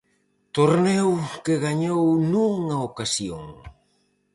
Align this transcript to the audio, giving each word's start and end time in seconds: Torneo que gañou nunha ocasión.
Torneo 0.57 1.11
que 1.43 1.55
gañou 1.65 2.03
nunha 2.31 2.77
ocasión. 2.89 3.43